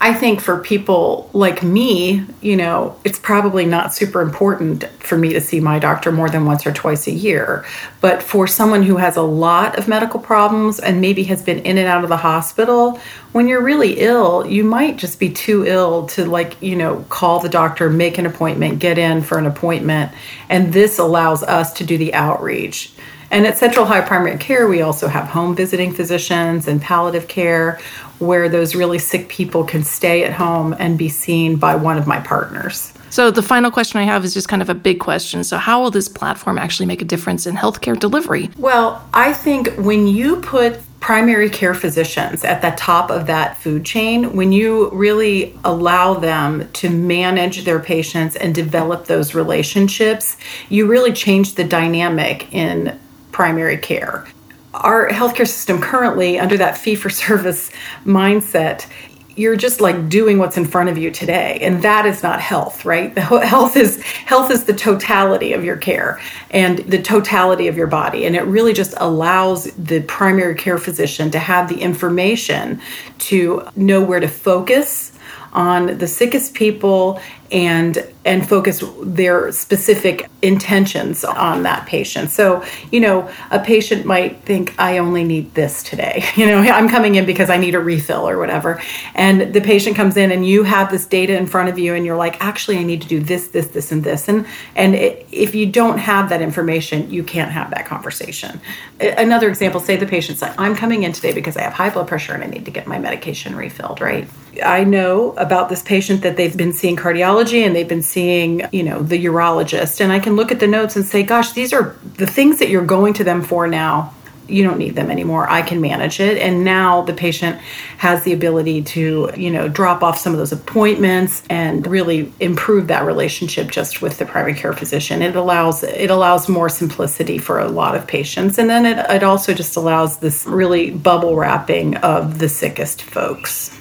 I 0.04 0.14
think 0.14 0.42
for 0.42 0.60
people 0.60 1.30
like 1.32 1.64
me, 1.64 2.26
you 2.42 2.58
know, 2.58 3.00
it's 3.06 3.18
probably 3.18 3.66
not 3.66 3.94
super 3.94 4.20
important 4.20 4.84
for 5.00 5.18
me 5.18 5.32
to 5.32 5.40
see 5.40 5.62
my 5.62 5.80
doctor 5.80 6.12
more 6.12 6.30
than 6.30 6.46
once 6.46 6.68
or 6.68 6.74
twice 6.74 7.08
a 7.08 7.12
year. 7.12 7.64
But 8.02 8.22
for 8.22 8.46
someone 8.46 8.84
who 8.84 8.98
has 8.98 9.16
a 9.16 9.22
lot 9.22 9.80
of 9.80 9.88
medical 9.88 10.20
problems 10.20 10.82
and 10.82 11.00
maybe 11.00 11.24
has 11.24 11.42
been 11.42 11.60
in 11.60 11.78
and 11.78 11.88
out 11.88 12.04
of 12.04 12.10
the 12.10 12.18
hospital, 12.18 13.00
when 13.32 13.48
you're 13.48 13.64
really 13.64 14.02
ill, 14.02 14.46
you 14.46 14.66
might 14.66 14.98
just 14.98 15.22
be 15.22 15.30
too 15.30 15.66
ill 15.66 16.06
to, 16.08 16.26
like, 16.26 16.62
you 16.62 16.76
know, 16.76 17.06
call 17.08 17.40
the 17.40 17.48
doctor, 17.48 17.90
make 17.90 18.18
an 18.18 18.26
appointment, 18.26 18.80
get 18.80 18.98
in 18.98 19.22
for 19.22 19.38
an 19.38 19.46
appointment. 19.46 20.12
And 20.50 20.74
this 20.74 21.00
allows 21.00 21.44
us 21.44 21.72
to 21.76 21.86
do 21.86 21.98
the 21.98 22.14
outreach. 22.14 22.92
And 23.34 23.48
at 23.48 23.58
Central 23.58 23.86
Ohio 23.86 24.06
Primary 24.06 24.38
Care, 24.38 24.68
we 24.68 24.84
also 24.84 25.08
have 25.08 25.26
home 25.26 25.56
visiting 25.56 25.92
physicians 25.92 26.68
and 26.68 26.80
palliative 26.80 27.28
care 27.28 27.80
where 28.20 28.48
those 28.48 28.76
really 28.76 29.00
sick 29.00 29.28
people 29.28 29.64
can 29.64 29.84
stay 29.84 30.24
at 30.24 30.32
home 30.32 30.76
and 30.78 31.00
be 31.00 31.10
seen 31.10 31.56
by 31.56 31.74
one 31.74 31.98
of 31.98 32.06
my 32.06 32.20
partners. 32.20 32.94
So, 33.10 33.32
the 33.32 33.42
final 33.42 33.72
question 33.72 34.00
I 34.00 34.04
have 34.04 34.24
is 34.24 34.36
just 34.36 34.50
kind 34.50 34.62
of 34.62 34.70
a 34.70 34.76
big 34.76 35.00
question. 35.00 35.44
So, 35.44 35.58
how 35.58 35.82
will 35.82 35.90
this 35.90 36.08
platform 36.08 36.60
actually 36.60 36.86
make 36.86 37.02
a 37.02 37.06
difference 37.06 37.48
in 37.48 37.56
healthcare 37.56 38.00
delivery? 38.00 38.52
Well, 38.60 39.04
I 39.16 39.34
think 39.34 39.74
when 39.78 40.06
you 40.06 40.40
put 40.42 40.80
primary 41.00 41.50
care 41.50 41.74
physicians 41.74 42.46
at 42.46 42.62
the 42.62 42.70
top 42.78 43.10
of 43.10 43.26
that 43.26 43.58
food 43.58 43.84
chain, 43.84 44.36
when 44.36 44.52
you 44.52 44.92
really 44.92 45.58
allow 45.66 46.14
them 46.14 46.70
to 46.74 46.90
manage 46.90 47.66
their 47.66 47.80
patients 47.80 48.36
and 48.36 48.54
develop 48.54 49.08
those 49.08 49.34
relationships, 49.34 50.38
you 50.70 50.86
really 50.86 51.12
change 51.12 51.56
the 51.56 51.64
dynamic 51.64 52.48
in 52.54 52.98
primary 53.34 53.78
care. 53.78 54.26
Our 54.74 55.10
healthcare 55.10 55.48
system 55.48 55.82
currently, 55.82 56.40
under 56.40 56.58
that 56.58 56.78
fee 56.78 56.96
for 56.96 57.10
service 57.10 57.72
mindset, 58.06 58.88
you're 59.36 59.56
just 59.56 59.82
like 59.82 60.10
doing 60.10 60.38
what's 60.38 60.58
in 60.58 60.66
front 60.66 60.90
of 60.90 60.98
you 60.98 61.10
today 61.10 61.58
and 61.62 61.82
that 61.82 62.06
is 62.06 62.22
not 62.22 62.40
health 62.40 62.86
right 62.86 63.16
the 63.16 63.22
health 63.22 63.76
is 63.76 64.02
health 64.04 64.52
is 64.52 64.66
the 64.66 64.74
totality 64.74 65.54
of 65.54 65.64
your 65.64 65.78
care 65.78 66.22
and 66.52 66.80
the 66.80 67.02
totality 67.02 67.68
of 67.68 67.76
your 67.76 67.88
body 67.88 68.26
and 68.26 68.36
it 68.36 68.44
really 68.44 68.74
just 68.74 68.94
allows 68.98 69.66
the 69.74 70.02
primary 70.04 70.56
care 70.56 70.78
physician 70.78 71.32
to 71.32 71.40
have 71.40 71.68
the 71.68 71.80
information 71.82 72.80
to 73.18 73.68
know 73.76 74.04
where 74.04 74.20
to 74.20 74.28
focus 74.28 75.12
on 75.54 75.98
the 75.98 76.08
sickest 76.08 76.54
people 76.54 77.20
and 77.52 78.06
and 78.26 78.48
focus 78.48 78.84
their 79.02 79.52
specific 79.52 80.30
intentions 80.42 81.24
on 81.24 81.64
that 81.64 81.86
patient. 81.88 82.32
So, 82.32 82.64
you 82.92 83.00
know, 83.00 83.30
a 83.52 83.60
patient 83.60 84.06
might 84.06 84.42
think 84.42 84.80
I 84.80 84.98
only 84.98 85.24
need 85.24 85.54
this 85.54 85.84
today. 85.84 86.24
You 86.44 86.48
know, 86.48 86.60
I'm 86.60 86.90
coming 86.90 87.16
in 87.16 87.26
because 87.26 87.50
I 87.50 87.58
need 87.58 87.76
a 87.76 87.80
refill 87.80 88.28
or 88.28 88.38
whatever. 88.38 88.82
And 89.14 89.54
the 89.54 89.62
patient 89.62 89.96
comes 89.96 90.18
in 90.18 90.32
and 90.32 90.46
you 90.46 90.64
have 90.64 90.92
this 90.92 91.06
data 91.06 91.38
in 91.38 91.46
front 91.46 91.70
of 91.70 91.78
you 91.78 91.94
and 91.94 92.06
you're 92.06 92.18
like, 92.18 92.44
"Actually, 92.44 92.80
I 92.80 92.84
need 92.84 93.02
to 93.04 93.08
do 93.08 93.20
this, 93.20 93.50
this, 93.50 93.68
this 93.68 93.92
and 93.92 94.04
this." 94.04 94.28
And 94.28 94.46
and 94.76 94.96
it, 94.96 95.28
if 95.32 95.54
you 95.56 95.68
don't 95.68 96.00
have 96.00 96.30
that 96.30 96.42
information, 96.42 97.10
you 97.12 97.24
can't 97.24 97.52
have 97.52 97.70
that 97.70 97.86
conversation. 97.86 98.60
Another 99.00 99.48
example, 99.48 99.80
say 99.80 99.96
the 99.96 100.08
patient's 100.08 100.42
like, 100.42 100.60
"I'm 100.60 100.76
coming 100.76 101.04
in 101.04 101.14
today 101.14 101.34
because 101.34 101.56
I 101.56 101.62
have 101.62 101.74
high 101.74 101.92
blood 101.92 102.08
pressure 102.08 102.34
and 102.34 102.44
I 102.44 102.48
need 102.48 102.66
to 102.66 102.72
get 102.72 102.88
my 102.88 103.00
medication 103.00 103.56
refilled," 103.56 104.02
right? 104.02 104.28
I 104.62 104.84
know 104.84 105.32
about 105.34 105.70
this 105.70 105.82
patient 105.82 106.22
that 106.22 106.38
they've 106.38 106.56
been 106.56 106.74
seeing 106.74 106.96
cardiology 106.96 107.66
and 107.66 107.76
they've 107.76 107.88
been 107.88 108.04
seeing, 108.14 108.62
you 108.72 108.84
know, 108.84 109.02
the 109.02 109.26
urologist. 109.26 110.00
And 110.00 110.12
I 110.12 110.20
can 110.20 110.36
look 110.36 110.52
at 110.52 110.60
the 110.60 110.68
notes 110.68 110.96
and 110.96 111.04
say, 111.04 111.24
gosh, 111.24 111.54
these 111.54 111.74
are 111.74 111.96
the 112.18 112.28
things 112.28 112.60
that 112.60 112.70
you're 112.70 112.86
going 112.86 113.14
to 113.16 113.24
them 113.24 113.42
for 113.42 113.68
now. 113.68 114.14
You 114.48 114.64
don't 114.64 114.78
need 114.78 114.96
them 114.96 115.10
anymore. 115.10 115.50
I 115.50 115.62
can 115.62 115.82
manage 115.82 116.20
it. 116.20 116.38
And 116.38 116.64
now 116.64 117.02
the 117.02 117.14
patient 117.14 117.60
has 117.98 118.24
the 118.24 118.34
ability 118.34 118.84
to, 118.84 119.32
you 119.36 119.50
know, 119.50 119.68
drop 119.68 120.04
off 120.04 120.18
some 120.18 120.34
of 120.34 120.38
those 120.38 120.52
appointments 120.52 121.44
and 121.50 121.88
really 121.88 122.32
improve 122.40 122.88
that 122.88 123.06
relationship 123.06 123.72
just 123.72 124.02
with 124.02 124.20
the 124.20 124.26
primary 124.26 124.54
care 124.54 124.74
physician. 124.74 125.22
It 125.22 125.36
allows 125.36 125.82
it 125.84 126.12
allows 126.12 126.50
more 126.50 126.70
simplicity 126.70 127.38
for 127.38 127.58
a 127.60 127.70
lot 127.70 127.96
of 127.96 128.06
patients. 128.06 128.60
And 128.60 128.70
then 128.70 128.86
it, 128.86 128.98
it 129.10 129.24
also 129.24 129.54
just 129.54 129.78
allows 129.78 130.18
this 130.18 130.46
really 130.46 130.92
bubble 130.92 131.36
wrapping 131.36 131.96
of 131.98 132.38
the 132.40 132.50
sickest 132.50 133.02
folks. 133.02 133.76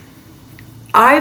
I 0.95 1.21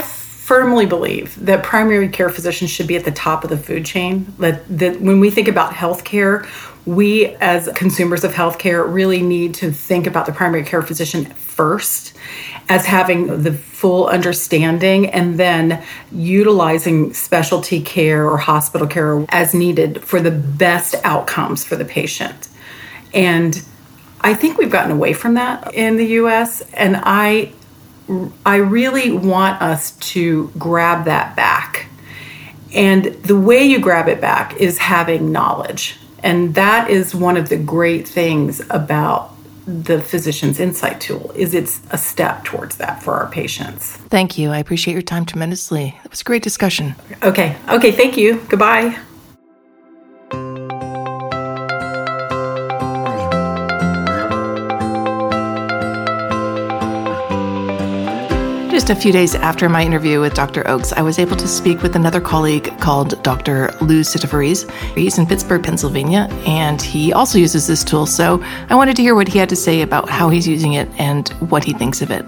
firmly 0.51 0.85
believe 0.85 1.33
that 1.45 1.63
primary 1.63 2.09
care 2.09 2.29
physicians 2.29 2.69
should 2.69 2.85
be 2.85 2.97
at 2.97 3.05
the 3.05 3.11
top 3.11 3.45
of 3.45 3.49
the 3.49 3.55
food 3.55 3.85
chain. 3.85 4.27
That, 4.37 4.67
that 4.79 4.99
when 4.99 5.21
we 5.21 5.29
think 5.29 5.47
about 5.47 5.71
healthcare, 5.71 6.45
we 6.85 7.27
as 7.37 7.69
consumers 7.73 8.25
of 8.25 8.33
healthcare 8.33 8.83
really 8.85 9.21
need 9.21 9.53
to 9.53 9.71
think 9.71 10.07
about 10.07 10.25
the 10.25 10.33
primary 10.33 10.65
care 10.65 10.81
physician 10.81 11.23
first 11.23 12.13
as 12.67 12.85
having 12.85 13.43
the 13.43 13.53
full 13.53 14.07
understanding 14.07 15.07
and 15.11 15.39
then 15.39 15.81
utilizing 16.11 17.13
specialty 17.13 17.81
care 17.81 18.29
or 18.29 18.35
hospital 18.35 18.87
care 18.87 19.25
as 19.29 19.53
needed 19.53 20.03
for 20.03 20.19
the 20.19 20.31
best 20.31 20.95
outcomes 21.05 21.63
for 21.63 21.77
the 21.77 21.85
patient. 21.85 22.49
And 23.13 23.55
I 24.19 24.33
think 24.33 24.57
we've 24.57 24.69
gotten 24.69 24.91
away 24.91 25.13
from 25.13 25.35
that 25.35 25.73
in 25.73 25.95
the 25.95 26.07
US 26.07 26.59
and 26.73 26.97
I 26.97 27.53
I 28.45 28.57
really 28.57 29.11
want 29.11 29.61
us 29.61 29.91
to 29.91 30.51
grab 30.57 31.05
that 31.05 31.35
back. 31.35 31.87
And 32.73 33.05
the 33.05 33.39
way 33.39 33.63
you 33.63 33.79
grab 33.79 34.07
it 34.07 34.21
back 34.21 34.55
is 34.55 34.77
having 34.77 35.31
knowledge. 35.31 35.97
And 36.23 36.55
that 36.55 36.89
is 36.89 37.15
one 37.15 37.37
of 37.37 37.49
the 37.49 37.57
great 37.57 38.07
things 38.07 38.61
about 38.69 39.31
the 39.65 40.01
physician's 40.01 40.59
insight 40.59 40.99
tool 40.99 41.31
is 41.35 41.53
it's 41.53 41.81
a 41.91 41.97
step 41.97 42.43
towards 42.43 42.77
that 42.77 43.01
for 43.01 43.13
our 43.13 43.29
patients. 43.29 43.97
Thank 44.09 44.37
you. 44.37 44.49
I 44.49 44.57
appreciate 44.57 44.93
your 44.93 45.03
time 45.03 45.25
tremendously. 45.25 45.95
It 46.03 46.11
was 46.11 46.21
a 46.21 46.23
great 46.23 46.43
discussion. 46.43 46.95
Okay. 47.23 47.55
Okay, 47.69 47.91
thank 47.91 48.17
you. 48.17 48.41
Goodbye. 48.49 48.97
A 58.91 58.95
few 58.95 59.13
days 59.13 59.35
after 59.35 59.69
my 59.69 59.85
interview 59.85 60.19
with 60.19 60.33
Dr. 60.33 60.67
Oakes, 60.67 60.91
I 60.91 61.01
was 61.01 61.17
able 61.17 61.37
to 61.37 61.47
speak 61.47 61.81
with 61.81 61.95
another 61.95 62.19
colleague 62.19 62.77
called 62.81 63.23
Dr. 63.23 63.73
Lou 63.79 64.01
Civitarese. 64.01 64.69
He's 64.97 65.17
in 65.17 65.25
Pittsburgh, 65.25 65.63
Pennsylvania, 65.63 66.27
and 66.45 66.81
he 66.81 67.13
also 67.13 67.37
uses 67.37 67.67
this 67.67 67.85
tool. 67.85 68.05
So 68.05 68.43
I 68.69 68.75
wanted 68.75 68.97
to 68.97 69.01
hear 69.01 69.15
what 69.15 69.29
he 69.29 69.39
had 69.39 69.47
to 69.47 69.55
say 69.55 69.81
about 69.81 70.09
how 70.09 70.27
he's 70.27 70.45
using 70.45 70.73
it 70.73 70.89
and 70.99 71.29
what 71.39 71.63
he 71.63 71.71
thinks 71.71 72.01
of 72.01 72.11
it. 72.11 72.25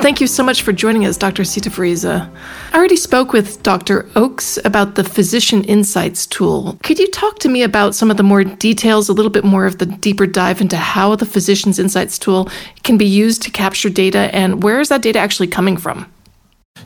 Thank 0.00 0.22
you 0.22 0.26
so 0.26 0.42
much 0.42 0.62
for 0.62 0.72
joining 0.72 1.04
us, 1.04 1.18
Dr. 1.18 1.42
Civitarese. 1.42 2.26
I 2.72 2.76
already 2.76 2.96
spoke 2.96 3.34
with 3.34 3.62
Dr. 3.62 4.08
Oakes 4.16 4.58
about 4.64 4.94
the 4.94 5.04
Physician 5.04 5.62
Insights 5.64 6.26
tool. 6.26 6.78
Could 6.82 6.98
you 6.98 7.06
talk 7.08 7.38
to 7.40 7.50
me 7.50 7.62
about 7.62 7.94
some 7.94 8.10
of 8.10 8.16
the 8.16 8.22
more 8.22 8.42
details, 8.42 9.10
a 9.10 9.12
little 9.12 9.30
bit 9.30 9.44
more 9.44 9.66
of 9.66 9.76
the 9.76 9.84
deeper 9.84 10.26
dive 10.26 10.62
into 10.62 10.78
how 10.78 11.16
the 11.16 11.26
Physician's 11.26 11.78
Insights 11.78 12.18
tool 12.18 12.48
can 12.82 12.96
be 12.96 13.04
used 13.04 13.42
to 13.42 13.50
capture 13.50 13.90
data 13.90 14.34
and 14.34 14.62
where 14.62 14.80
is 14.80 14.88
that 14.88 15.02
data 15.02 15.18
actually 15.18 15.48
coming 15.48 15.76
from? 15.76 16.10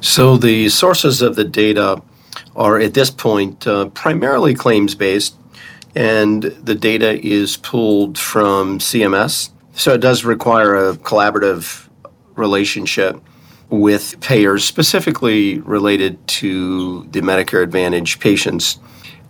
So, 0.01 0.37
the 0.37 0.69
sources 0.69 1.23
of 1.23 1.37
the 1.37 1.45
data 1.45 2.03
are 2.57 2.81
at 2.81 2.95
this 2.95 3.13
point 3.13 3.65
uh, 3.65 3.91
primarily 3.91 4.55
claims 4.55 4.97
based, 4.97 5.37
and 5.95 6.43
the 6.43 6.75
data 6.75 7.25
is 7.25 7.59
pulled 7.59 8.19
from 8.19 8.81
CMS. 8.81 9.51
So, 9.75 9.95
it 9.95 10.01
does 10.01 10.25
require 10.25 10.75
a 10.75 10.95
collaborative 10.97 11.84
relationship 12.37 13.21
with 13.71 14.21
payers, 14.21 14.65
specifically 14.65 15.59
related 15.61 16.27
to 16.29 17.05
the 17.11 17.21
Medicare 17.21 17.63
Advantage 17.63 18.21
patients. 18.21 18.79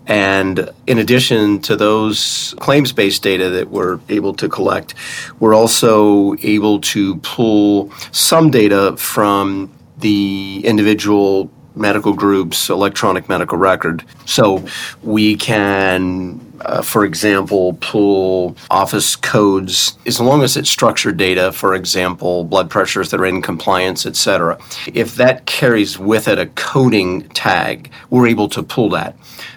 And 0.07 0.71
in 0.87 0.99
addition 0.99 1.61
to 1.63 1.77
those 1.77 2.55
claims 2.59 2.93
based 2.93 3.23
data 3.23 3.49
that 3.51 3.71
we're 3.71 4.01
able 4.09 4.35
to 4.35 4.49
collect, 4.49 4.95
we're 5.41 5.55
also 5.55 6.35
able 6.43 6.81
to 6.81 7.17
pull 7.17 7.91
some 8.13 8.51
data 8.51 8.97
from 8.99 9.73
the 9.99 10.61
individual 10.65 11.51
medical 11.75 12.13
groups 12.13 12.69
electronic 12.69 13.29
medical 13.29 13.59
record. 13.59 14.05
So 14.27 14.65
we 15.03 15.37
can, 15.37 16.44
uh, 16.61 16.83
for 16.83 17.05
example, 17.05 17.77
pull 17.81 18.57
office 18.71 19.17
codes 19.17 19.97
as 20.07 20.21
long 20.21 20.43
as 20.43 20.57
it's 20.57 20.71
structured 20.71 21.17
data, 21.17 21.53
for 21.53 21.75
example, 21.75 22.45
blood 22.45 22.71
pressures 22.71 23.11
that 23.11 23.21
are 23.21 23.27
in 23.27 23.43
compliance, 23.43 24.07
etc. 24.07 24.59
If 24.93 25.17
that 25.17 25.47
carries 25.47 25.99
with 25.99 26.29
it 26.29 26.39
a 26.39 26.47
coding 26.47 27.29
tag, 27.31 27.91
we're 28.11 28.29
able 28.29 28.49
to 28.51 28.63
pull 28.63 28.91
that. 28.91 29.17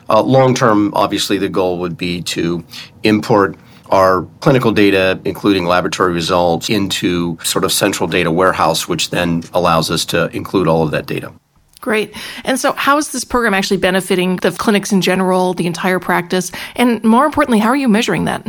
Uh, 0.09 0.21
long 0.21 0.55
term, 0.55 0.93
obviously, 0.93 1.37
the 1.37 1.49
goal 1.49 1.79
would 1.79 1.97
be 1.97 2.21
to 2.23 2.63
import 3.03 3.57
our 3.89 4.23
clinical 4.41 4.71
data, 4.71 5.19
including 5.23 5.65
laboratory 5.65 6.13
results, 6.13 6.69
into 6.69 7.37
sort 7.43 7.63
of 7.63 7.71
central 7.71 8.07
data 8.07 8.31
warehouse, 8.31 8.87
which 8.87 9.09
then 9.11 9.43
allows 9.53 9.89
us 9.89 10.05
to 10.05 10.27
include 10.35 10.67
all 10.67 10.83
of 10.83 10.91
that 10.91 11.05
data. 11.05 11.31
Great. 11.81 12.15
And 12.43 12.59
so, 12.59 12.73
how 12.73 12.97
is 12.97 13.11
this 13.11 13.23
program 13.23 13.53
actually 13.53 13.77
benefiting 13.77 14.37
the 14.37 14.51
clinics 14.51 14.91
in 14.91 15.01
general, 15.01 15.53
the 15.53 15.67
entire 15.67 15.99
practice? 15.99 16.51
And 16.75 17.03
more 17.03 17.25
importantly, 17.25 17.59
how 17.59 17.69
are 17.69 17.75
you 17.75 17.87
measuring 17.87 18.25
that? 18.25 18.45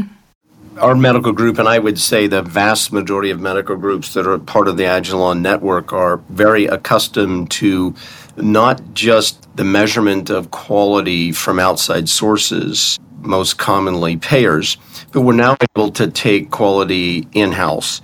Our 0.78 0.94
medical 0.94 1.32
group, 1.32 1.58
and 1.58 1.68
I 1.68 1.78
would 1.78 1.98
say 1.98 2.26
the 2.26 2.42
vast 2.42 2.92
majority 2.92 3.30
of 3.30 3.40
medical 3.40 3.76
groups 3.76 4.14
that 4.14 4.26
are 4.26 4.38
part 4.38 4.68
of 4.68 4.76
the 4.76 4.84
Agilon 4.84 5.40
network, 5.40 5.92
are 5.92 6.18
very 6.28 6.66
accustomed 6.66 7.50
to 7.52 7.94
not 8.36 8.80
just 8.94 9.48
the 9.56 9.64
measurement 9.64 10.30
of 10.30 10.50
quality 10.52 11.32
from 11.32 11.58
outside 11.58 12.08
sources, 12.08 12.98
most 13.20 13.58
commonly 13.58 14.16
payers, 14.16 14.76
but 15.12 15.22
we're 15.22 15.32
now 15.32 15.56
able 15.74 15.90
to 15.90 16.08
take 16.08 16.50
quality 16.50 17.26
in 17.32 17.52
house. 17.52 18.00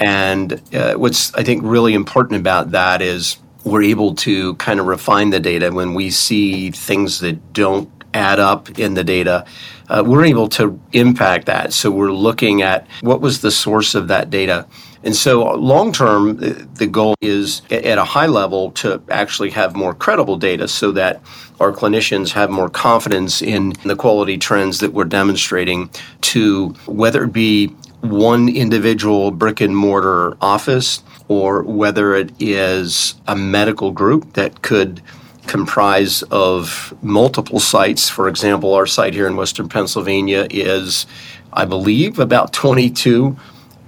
And 0.00 0.60
uh, 0.74 0.94
what's, 0.94 1.32
I 1.34 1.42
think, 1.42 1.62
really 1.64 1.94
important 1.94 2.40
about 2.40 2.72
that 2.72 3.00
is 3.00 3.38
we're 3.68 3.82
able 3.82 4.14
to 4.16 4.54
kind 4.54 4.80
of 4.80 4.86
refine 4.86 5.30
the 5.30 5.40
data 5.40 5.70
when 5.70 5.94
we 5.94 6.10
see 6.10 6.70
things 6.70 7.20
that 7.20 7.52
don't 7.52 7.90
add 8.14 8.40
up 8.40 8.78
in 8.78 8.94
the 8.94 9.04
data. 9.04 9.44
Uh, 9.88 10.02
we're 10.06 10.24
able 10.24 10.48
to 10.48 10.80
impact 10.92 11.46
that. 11.46 11.72
So 11.72 11.90
we're 11.90 12.12
looking 12.12 12.62
at 12.62 12.86
what 13.00 13.20
was 13.20 13.40
the 13.40 13.50
source 13.50 13.94
of 13.94 14.08
that 14.08 14.30
data. 14.30 14.66
And 15.04 15.14
so, 15.14 15.54
long 15.54 15.92
term, 15.92 16.36
the 16.36 16.88
goal 16.90 17.14
is 17.20 17.62
at 17.70 17.98
a 17.98 18.04
high 18.04 18.26
level 18.26 18.72
to 18.72 19.00
actually 19.08 19.50
have 19.50 19.76
more 19.76 19.94
credible 19.94 20.36
data 20.36 20.66
so 20.66 20.90
that 20.92 21.22
our 21.60 21.72
clinicians 21.72 22.32
have 22.32 22.50
more 22.50 22.68
confidence 22.68 23.40
in 23.40 23.74
the 23.84 23.94
quality 23.94 24.38
trends 24.38 24.80
that 24.80 24.92
we're 24.92 25.04
demonstrating 25.04 25.88
to 26.22 26.70
whether 26.86 27.24
it 27.24 27.32
be 27.32 27.68
one 28.00 28.48
individual 28.48 29.30
brick 29.30 29.60
and 29.60 29.76
mortar 29.76 30.36
office 30.40 31.02
or 31.28 31.62
whether 31.62 32.14
it 32.14 32.32
is 32.40 33.14
a 33.26 33.36
medical 33.36 33.92
group 33.92 34.32
that 34.32 34.62
could 34.62 35.02
comprise 35.46 36.22
of 36.24 36.94
multiple 37.02 37.60
sites. 37.60 38.08
For 38.08 38.28
example, 38.28 38.74
our 38.74 38.86
site 38.86 39.14
here 39.14 39.26
in 39.26 39.36
Western 39.36 39.68
Pennsylvania 39.68 40.46
is, 40.50 41.06
I 41.52 41.64
believe, 41.64 42.18
about 42.18 42.52
22 42.52 43.36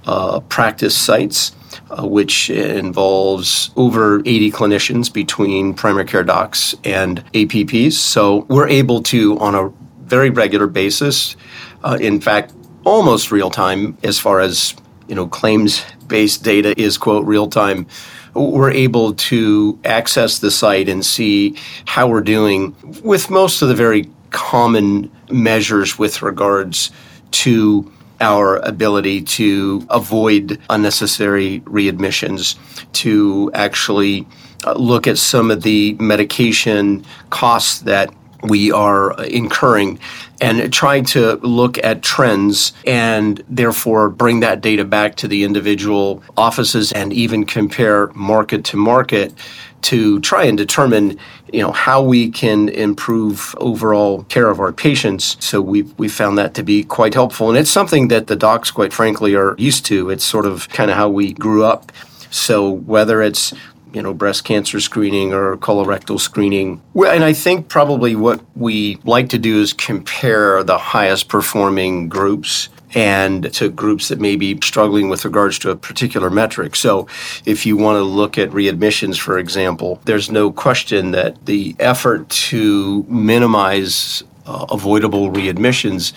uh, 0.05 0.39
practice 0.41 0.97
sites, 0.97 1.51
uh, 1.89 2.07
which 2.07 2.49
involves 2.49 3.71
over 3.75 4.19
80 4.19 4.51
clinicians 4.51 5.13
between 5.13 5.73
primary 5.73 6.05
care 6.05 6.23
docs 6.23 6.75
and 6.83 7.23
APPs. 7.33 7.93
So 7.93 8.45
we're 8.49 8.67
able 8.67 9.03
to, 9.03 9.37
on 9.39 9.55
a 9.55 9.71
very 10.03 10.29
regular 10.29 10.67
basis, 10.67 11.35
uh, 11.83 11.97
in 12.01 12.19
fact, 12.19 12.53
almost 12.83 13.31
real 13.31 13.51
time 13.51 13.97
as 14.03 14.19
far 14.19 14.39
as 14.39 14.75
you 15.11 15.15
know 15.15 15.27
claims 15.27 15.85
based 16.07 16.41
data 16.41 16.73
is 16.81 16.97
quote 16.97 17.25
real 17.25 17.47
time 17.47 17.85
we're 18.33 18.71
able 18.71 19.13
to 19.13 19.77
access 19.83 20.39
the 20.39 20.49
site 20.49 20.87
and 20.87 21.05
see 21.05 21.55
how 21.85 22.07
we're 22.07 22.21
doing 22.21 22.73
with 23.03 23.29
most 23.29 23.61
of 23.61 23.67
the 23.67 23.75
very 23.75 24.09
common 24.29 25.11
measures 25.29 25.99
with 25.99 26.21
regards 26.21 26.91
to 27.31 27.91
our 28.21 28.57
ability 28.57 29.21
to 29.23 29.85
avoid 29.89 30.59
unnecessary 30.69 31.59
readmissions, 31.61 32.55
to 32.93 33.51
actually 33.53 34.27
uh, 34.63 34.73
look 34.73 35.07
at 35.07 35.17
some 35.17 35.49
of 35.49 35.63
the 35.63 35.95
medication 35.95 37.03
costs 37.31 37.79
that 37.79 38.13
we 38.43 38.71
are 38.71 39.21
incurring 39.23 39.99
and 40.39 40.73
try 40.73 41.01
to 41.01 41.35
look 41.35 41.77
at 41.83 42.01
trends 42.01 42.73
and 42.85 43.43
therefore 43.47 44.09
bring 44.09 44.39
that 44.39 44.61
data 44.61 44.83
back 44.83 45.15
to 45.15 45.27
the 45.27 45.43
individual 45.43 46.23
offices 46.35 46.91
and 46.91 47.13
even 47.13 47.45
compare 47.45 48.07
market 48.13 48.65
to 48.65 48.77
market 48.77 49.33
to 49.81 50.19
try 50.19 50.43
and 50.43 50.57
determine 50.57 51.17
you 51.51 51.61
know 51.61 51.71
how 51.71 52.01
we 52.01 52.29
can 52.29 52.69
improve 52.69 53.55
overall 53.57 54.23
care 54.23 54.49
of 54.49 54.59
our 54.59 54.71
patients. 54.71 55.37
So 55.43 55.61
we 55.61 55.83
we 55.97 56.07
found 56.07 56.37
that 56.37 56.53
to 56.55 56.63
be 56.63 56.83
quite 56.83 57.13
helpful. 57.13 57.49
And 57.49 57.57
it's 57.57 57.69
something 57.69 58.07
that 58.07 58.27
the 58.27 58.35
docs 58.35 58.71
quite 58.71 58.93
frankly 58.93 59.35
are 59.35 59.55
used 59.57 59.85
to. 59.87 60.09
It's 60.09 60.23
sort 60.23 60.45
of 60.45 60.69
kind 60.69 60.89
of 60.89 60.97
how 60.97 61.09
we 61.09 61.33
grew 61.33 61.63
up. 61.65 61.91
So 62.29 62.69
whether 62.69 63.21
it's 63.21 63.53
you 63.93 64.01
know, 64.01 64.13
breast 64.13 64.43
cancer 64.43 64.79
screening 64.79 65.33
or 65.33 65.57
colorectal 65.57 66.19
screening. 66.19 66.81
Well, 66.93 67.11
And 67.11 67.23
I 67.23 67.33
think 67.33 67.67
probably 67.67 68.15
what 68.15 68.41
we 68.55 68.97
like 69.03 69.29
to 69.29 69.37
do 69.37 69.61
is 69.61 69.73
compare 69.73 70.63
the 70.63 70.77
highest 70.77 71.27
performing 71.27 72.09
groups 72.09 72.69
and 72.93 73.53
to 73.53 73.69
groups 73.69 74.09
that 74.09 74.19
may 74.19 74.35
be 74.35 74.59
struggling 74.61 75.09
with 75.09 75.23
regards 75.23 75.57
to 75.59 75.69
a 75.71 75.75
particular 75.75 76.29
metric. 76.29 76.75
So, 76.75 77.07
if 77.45 77.65
you 77.65 77.77
want 77.77 77.97
to 77.97 78.03
look 78.03 78.37
at 78.37 78.49
readmissions, 78.49 79.17
for 79.17 79.39
example, 79.39 80.01
there's 80.05 80.29
no 80.29 80.51
question 80.51 81.11
that 81.11 81.45
the 81.45 81.75
effort 81.79 82.29
to 82.29 83.05
minimize 83.07 84.23
uh, 84.45 84.65
avoidable 84.69 85.31
readmissions 85.31 86.13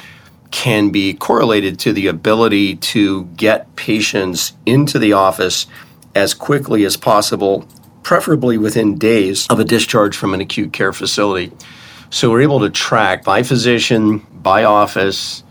can 0.50 0.90
be 0.90 1.12
correlated 1.14 1.80
to 1.80 1.92
the 1.92 2.06
ability 2.06 2.76
to 2.76 3.24
get 3.36 3.74
patients 3.74 4.52
into 4.64 5.00
the 5.00 5.12
office 5.12 5.66
as 6.14 6.34
quickly 6.34 6.84
as 6.84 6.96
possible, 6.96 7.66
preferably 8.02 8.58
within 8.58 8.98
days 8.98 9.46
of 9.48 9.58
a 9.58 9.64
discharge 9.64 10.16
from 10.16 10.34
an 10.34 10.40
acute 10.40 10.72
care 10.72 10.92
facility. 10.92 11.52
So 12.10 12.30
we're 12.30 12.42
able 12.42 12.60
to 12.60 12.70
track 12.70 13.24
by 13.24 13.42
physician, 13.42 14.18
by 14.32 14.64
office, 14.64 15.42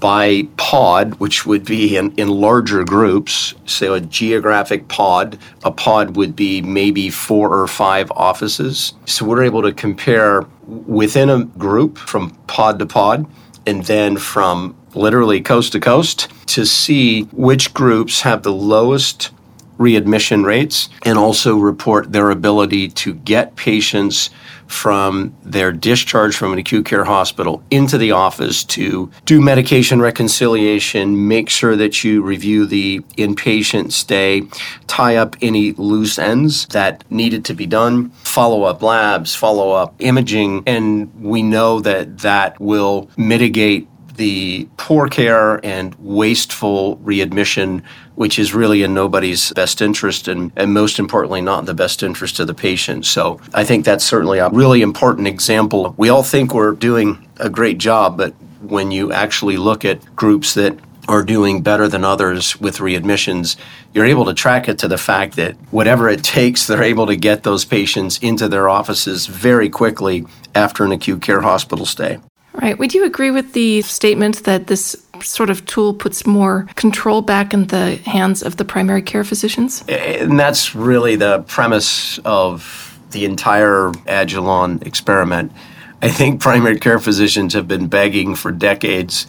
by 0.00 0.46
pod, 0.58 1.14
which 1.14 1.46
would 1.46 1.64
be 1.64 1.96
in, 1.96 2.12
in 2.16 2.28
larger 2.28 2.84
groups, 2.84 3.54
so 3.64 3.94
a 3.94 4.00
geographic 4.00 4.88
pod. 4.88 5.38
A 5.64 5.70
pod 5.70 6.16
would 6.16 6.36
be 6.36 6.60
maybe 6.60 7.08
four 7.08 7.56
or 7.56 7.66
five 7.66 8.10
offices. 8.10 8.92
So 9.06 9.24
we're 9.24 9.44
able 9.44 9.62
to 9.62 9.72
compare 9.72 10.42
within 10.66 11.30
a 11.30 11.44
group 11.44 11.96
from 11.96 12.30
pod 12.48 12.78
to 12.80 12.86
pod 12.86 13.26
and 13.66 13.84
then 13.84 14.18
from 14.18 14.76
literally 14.94 15.40
coast 15.40 15.72
to 15.72 15.80
coast 15.80 16.28
to 16.48 16.66
see 16.66 17.22
which 17.32 17.72
groups 17.72 18.20
have 18.20 18.42
the 18.42 18.52
lowest 18.52 19.30
readmission 19.78 20.44
rates 20.44 20.88
and 21.04 21.18
also 21.18 21.56
report 21.56 22.12
their 22.12 22.30
ability 22.30 22.88
to 22.88 23.14
get 23.14 23.56
patients 23.56 24.30
from 24.66 25.34
their 25.42 25.72
discharge 25.72 26.34
from 26.36 26.52
an 26.52 26.58
acute 26.58 26.86
care 26.86 27.04
hospital 27.04 27.62
into 27.70 27.98
the 27.98 28.12
office 28.12 28.64
to 28.64 29.10
do 29.24 29.40
medication 29.40 30.00
reconciliation, 30.00 31.28
make 31.28 31.48
sure 31.48 31.76
that 31.76 32.02
you 32.02 32.22
review 32.22 32.66
the 32.66 33.00
inpatient 33.16 33.92
stay, 33.92 34.42
tie 34.86 35.16
up 35.16 35.36
any 35.42 35.72
loose 35.72 36.18
ends 36.18 36.66
that 36.68 37.04
needed 37.10 37.44
to 37.44 37.54
be 37.54 37.66
done, 37.66 38.10
follow 38.10 38.64
up 38.64 38.82
labs, 38.82 39.34
follow 39.34 39.72
up 39.72 39.94
imaging, 39.98 40.62
and 40.66 41.12
we 41.22 41.42
know 41.42 41.80
that 41.80 42.18
that 42.18 42.58
will 42.60 43.10
mitigate 43.16 43.88
the 44.16 44.68
poor 44.76 45.08
care 45.08 45.64
and 45.64 45.94
wasteful 45.98 46.96
readmission, 46.98 47.82
which 48.14 48.38
is 48.38 48.54
really 48.54 48.82
in 48.82 48.94
nobody's 48.94 49.52
best 49.52 49.82
interest 49.82 50.28
and, 50.28 50.52
and 50.56 50.72
most 50.72 50.98
importantly, 50.98 51.40
not 51.40 51.60
in 51.60 51.64
the 51.64 51.74
best 51.74 52.02
interest 52.02 52.38
of 52.38 52.46
the 52.46 52.54
patient. 52.54 53.06
So 53.06 53.40
I 53.52 53.64
think 53.64 53.84
that's 53.84 54.04
certainly 54.04 54.38
a 54.38 54.48
really 54.50 54.82
important 54.82 55.26
example. 55.26 55.94
We 55.96 56.08
all 56.08 56.22
think 56.22 56.54
we're 56.54 56.72
doing 56.72 57.28
a 57.38 57.50
great 57.50 57.78
job, 57.78 58.16
but 58.16 58.32
when 58.60 58.90
you 58.90 59.12
actually 59.12 59.56
look 59.56 59.84
at 59.84 60.16
groups 60.16 60.54
that 60.54 60.78
are 61.06 61.22
doing 61.22 61.62
better 61.62 61.86
than 61.86 62.04
others 62.04 62.58
with 62.60 62.78
readmissions, 62.78 63.56
you're 63.92 64.06
able 64.06 64.24
to 64.24 64.34
track 64.34 64.68
it 64.68 64.78
to 64.78 64.88
the 64.88 64.96
fact 64.96 65.36
that 65.36 65.54
whatever 65.70 66.08
it 66.08 66.24
takes, 66.24 66.66
they're 66.66 66.82
able 66.82 67.06
to 67.06 67.16
get 67.16 67.42
those 67.42 67.64
patients 67.64 68.18
into 68.18 68.48
their 68.48 68.68
offices 68.68 69.26
very 69.26 69.68
quickly 69.68 70.24
after 70.54 70.84
an 70.84 70.92
acute 70.92 71.20
care 71.20 71.42
hospital 71.42 71.84
stay. 71.84 72.18
Right. 72.54 72.78
Would 72.78 72.94
you 72.94 73.04
agree 73.04 73.32
with 73.32 73.52
the 73.52 73.82
statement 73.82 74.44
that 74.44 74.68
this 74.68 74.96
sort 75.20 75.50
of 75.50 75.66
tool 75.66 75.92
puts 75.92 76.24
more 76.24 76.68
control 76.76 77.20
back 77.20 77.52
in 77.52 77.66
the 77.66 77.96
hands 77.96 78.42
of 78.42 78.56
the 78.56 78.64
primary 78.64 79.02
care 79.02 79.24
physicians? 79.24 79.84
And 79.88 80.38
that's 80.38 80.74
really 80.74 81.16
the 81.16 81.42
premise 81.42 82.18
of 82.24 82.98
the 83.10 83.24
entire 83.24 83.90
Agilon 84.06 84.86
experiment. 84.86 85.52
I 86.00 86.08
think 86.08 86.40
primary 86.40 86.78
care 86.78 86.98
physicians 86.98 87.54
have 87.54 87.66
been 87.66 87.88
begging 87.88 88.34
for 88.34 88.52
decades 88.52 89.26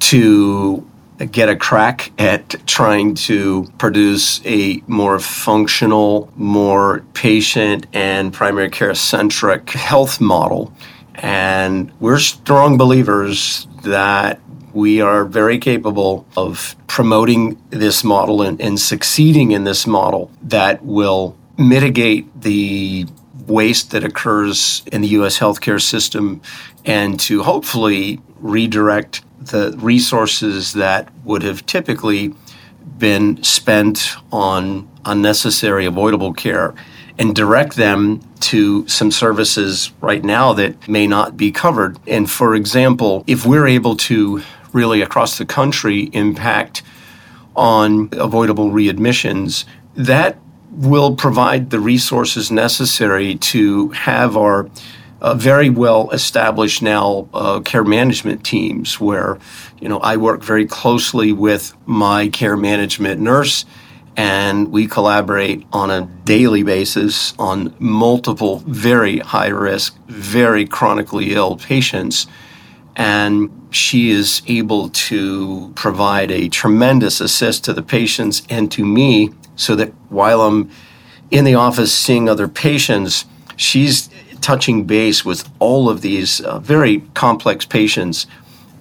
to 0.00 0.86
get 1.30 1.48
a 1.48 1.56
crack 1.56 2.10
at 2.18 2.66
trying 2.66 3.14
to 3.14 3.70
produce 3.78 4.40
a 4.46 4.82
more 4.86 5.18
functional, 5.18 6.32
more 6.36 7.04
patient 7.12 7.86
and 7.92 8.32
primary 8.32 8.70
care 8.70 8.94
centric 8.94 9.70
health 9.70 10.20
model 10.20 10.72
and 11.16 11.92
we're 12.00 12.18
strong 12.18 12.76
believers 12.76 13.66
that 13.82 14.40
we 14.72 15.00
are 15.00 15.24
very 15.24 15.58
capable 15.58 16.26
of 16.36 16.76
promoting 16.86 17.60
this 17.70 18.04
model 18.04 18.42
and, 18.42 18.60
and 18.60 18.78
succeeding 18.78 19.50
in 19.50 19.64
this 19.64 19.86
model 19.86 20.30
that 20.42 20.84
will 20.84 21.36
mitigate 21.58 22.40
the 22.40 23.06
waste 23.46 23.90
that 23.90 24.04
occurs 24.04 24.82
in 24.92 25.00
the 25.00 25.08
U.S. 25.08 25.38
healthcare 25.38 25.80
system 25.80 26.40
and 26.84 27.18
to 27.20 27.42
hopefully 27.42 28.20
redirect 28.36 29.22
the 29.40 29.76
resources 29.78 30.74
that 30.74 31.12
would 31.24 31.42
have 31.42 31.66
typically 31.66 32.32
been 32.98 33.42
spent 33.42 34.14
on 34.30 34.88
unnecessary 35.04 35.86
avoidable 35.86 36.32
care 36.32 36.74
and 37.20 37.36
direct 37.36 37.76
them 37.76 38.18
to 38.40 38.88
some 38.88 39.10
services 39.10 39.92
right 40.00 40.24
now 40.24 40.54
that 40.54 40.88
may 40.88 41.06
not 41.06 41.36
be 41.36 41.52
covered. 41.52 41.98
And 42.08 42.28
for 42.28 42.54
example, 42.54 43.22
if 43.26 43.44
we're 43.44 43.66
able 43.66 43.94
to 44.08 44.42
really 44.72 45.02
across 45.02 45.36
the 45.36 45.44
country 45.44 46.04
impact 46.14 46.82
on 47.54 48.08
avoidable 48.12 48.70
readmissions, 48.70 49.66
that 49.94 50.38
will 50.70 51.14
provide 51.14 51.68
the 51.68 51.78
resources 51.78 52.50
necessary 52.50 53.34
to 53.34 53.90
have 53.90 54.34
our 54.34 54.70
uh, 55.20 55.34
very 55.34 55.68
well 55.68 56.08
established 56.12 56.80
now 56.80 57.28
uh, 57.34 57.60
care 57.60 57.84
management 57.84 58.42
teams 58.42 58.98
where 58.98 59.38
you 59.78 59.88
know 59.90 59.98
I 59.98 60.16
work 60.16 60.42
very 60.42 60.64
closely 60.64 61.32
with 61.32 61.74
my 61.84 62.28
care 62.28 62.56
management 62.56 63.20
nurse 63.20 63.66
and 64.16 64.70
we 64.72 64.86
collaborate 64.86 65.66
on 65.72 65.90
a 65.90 66.02
daily 66.24 66.62
basis 66.62 67.34
on 67.38 67.74
multiple 67.78 68.58
very 68.66 69.18
high 69.18 69.48
risk, 69.48 69.96
very 70.06 70.66
chronically 70.66 71.32
ill 71.34 71.56
patients. 71.56 72.26
And 72.96 73.50
she 73.70 74.10
is 74.10 74.42
able 74.46 74.90
to 74.90 75.72
provide 75.74 76.30
a 76.30 76.48
tremendous 76.48 77.20
assist 77.20 77.64
to 77.64 77.72
the 77.72 77.82
patients 77.82 78.42
and 78.50 78.70
to 78.72 78.84
me 78.84 79.30
so 79.56 79.74
that 79.76 79.92
while 80.08 80.42
I'm 80.42 80.70
in 81.30 81.44
the 81.44 81.54
office 81.54 81.92
seeing 81.92 82.28
other 82.28 82.48
patients, 82.48 83.24
she's 83.56 84.10
touching 84.40 84.84
base 84.84 85.24
with 85.24 85.48
all 85.58 85.88
of 85.88 86.00
these 86.00 86.40
uh, 86.40 86.58
very 86.58 87.00
complex 87.14 87.64
patients 87.64 88.26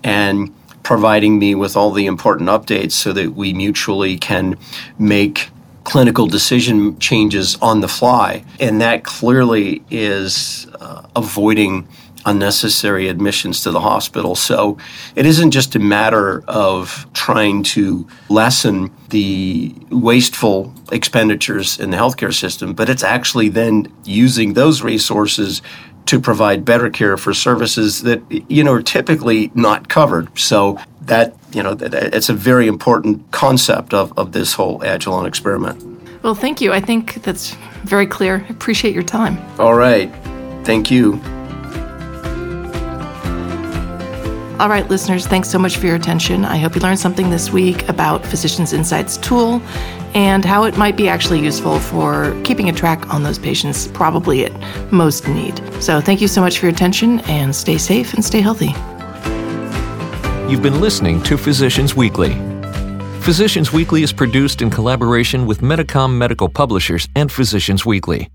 and 0.04 0.54
providing 0.84 1.40
me 1.40 1.56
with 1.56 1.76
all 1.76 1.92
the 1.92 2.06
important 2.06 2.50
updates 2.50 2.94
so 2.94 3.14
that 3.14 3.36
we 3.36 3.54
mutually 3.54 4.18
can 4.18 4.58
make 4.98 5.50
clinical 5.84 6.28
decision 6.28 6.98
changes 7.00 7.58
on 7.62 7.82
the 7.82 7.88
fly. 7.88 8.44
And 8.60 8.80
that 8.82 9.04
clearly 9.04 9.84
is 9.90 10.68
uh, 10.80 11.08
avoiding 11.16 11.88
unnecessary 12.26 13.08
admissions 13.08 13.64
to 13.64 13.72
the 13.72 13.80
hospital. 13.80 14.36
So 14.36 14.78
it 15.16 15.26
isn't 15.26 15.52
just 15.52 15.76
a 15.76 15.80
matter 15.80 16.44
of 16.48 17.08
trying 17.14 17.64
to 17.64 18.08
lessen 18.30 18.92
the 19.10 19.74
wasteful 19.90 20.74
expenditures 20.92 21.80
in 21.80 21.92
the 21.92 21.98
healthcare 21.98 22.34
system, 22.34 22.74
but 22.74 22.90
it's 22.90 23.04
actually 23.04 23.50
then 23.50 23.92
using 24.04 24.54
those 24.54 24.82
resources 24.82 25.62
to 26.10 26.20
provide 26.20 26.66
better 26.66 26.90
care 26.90 27.18
for 27.18 27.36
services 27.36 28.02
that 28.02 28.20
you 28.50 28.64
know 28.64 28.74
are 28.74 28.82
typically 28.82 29.52
not 29.54 29.90
covered. 29.90 30.28
So 30.40 30.80
that 31.02 31.36
you 31.52 31.62
know 31.62 31.76
that, 31.76 31.94
it's 31.94 32.30
a 32.30 32.34
very 32.34 32.68
important 32.68 33.32
concept 33.32 33.94
of, 33.94 34.18
of 34.18 34.32
this 34.32 34.54
whole 34.54 34.80
Agilon 34.80 35.28
experiment. 35.28 35.86
Well, 36.24 36.34
thank 36.34 36.62
you. 36.62 36.74
I 36.74 36.82
think 36.82 37.22
that's 37.22 37.54
very 37.84 38.08
clear. 38.08 38.44
I 38.48 38.52
appreciate 38.52 38.96
your 38.96 39.04
time. 39.04 39.38
All 39.60 39.76
right. 39.76 40.12
Thank 40.66 40.90
you. 40.90 41.22
All 44.60 44.68
right, 44.68 44.86
listeners, 44.90 45.26
thanks 45.26 45.50
so 45.50 45.58
much 45.58 45.78
for 45.78 45.86
your 45.86 45.96
attention. 45.96 46.44
I 46.44 46.58
hope 46.58 46.76
you 46.76 46.82
learned 46.82 47.00
something 47.00 47.30
this 47.30 47.50
week 47.50 47.88
about 47.88 48.26
Physicians 48.26 48.74
Insights 48.74 49.16
tool 49.16 49.62
and 50.14 50.44
how 50.44 50.66
it 50.66 50.78
might 50.78 50.98
be 50.98 51.08
actually 51.08 51.40
useful 51.40 51.80
for 51.80 52.38
keeping 52.44 52.68
a 52.68 52.74
track 52.74 53.14
on 53.14 53.24
those 53.24 53.40
patients 53.40 53.88
probably 53.88 54.44
at 54.44 54.92
most 54.92 55.30
need. 55.30 55.62
So, 55.82 56.02
thank 56.02 56.20
you 56.20 56.28
so 56.28 56.42
much 56.42 56.60
for 56.60 56.66
your 56.66 56.74
attention 56.74 57.22
and 57.22 57.56
stay 57.56 57.78
safe 57.78 58.14
and 58.14 58.26
stay 58.26 58.42
healthy. 58.42 58.74
You've 60.52 60.62
been 60.62 60.82
listening 60.82 61.24
to 61.24 61.38
Physicians 61.38 61.96
Weekly. 61.96 62.34
Physicians 63.22 63.72
Weekly 63.72 64.04
is 64.04 64.12
produced 64.12 64.62
in 64.62 64.70
collaboration 64.70 65.46
with 65.46 65.62
Medicom 65.62 66.18
Medical 66.18 66.50
Publishers 66.50 67.08
and 67.16 67.32
Physicians 67.32 67.86
Weekly. 67.86 68.30